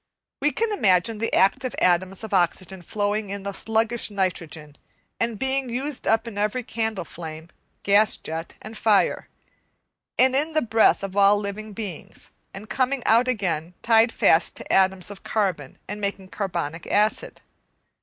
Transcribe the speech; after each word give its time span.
We 0.41 0.49
can 0.49 0.71
imagine 0.71 1.19
the 1.19 1.31
active 1.31 1.75
atoms 1.79 2.23
of 2.23 2.33
oxygen 2.33 2.81
floating 2.81 3.29
in 3.29 3.43
the 3.43 3.53
sluggish 3.53 4.09
nitrogen, 4.09 4.75
and 5.19 5.37
being 5.37 5.69
used 5.69 6.07
up 6.07 6.27
in 6.27 6.39
every 6.39 6.63
candle 6.63 7.05
flame, 7.05 7.49
gas 7.83 8.17
jet 8.17 8.55
and 8.63 8.75
fire, 8.75 9.27
and 10.17 10.35
in 10.35 10.53
the 10.53 10.61
breath 10.63 11.03
of 11.03 11.15
all 11.15 11.37
living 11.37 11.73
beings; 11.73 12.31
and 12.51 12.67
coming 12.67 13.03
out 13.05 13.27
again 13.27 13.75
tied 13.83 14.11
fast 14.11 14.55
to 14.55 14.73
atoms 14.73 15.11
of 15.11 15.21
carbon 15.23 15.77
and 15.87 16.01
making 16.01 16.29
carbonic 16.29 16.87
acid. 16.87 17.41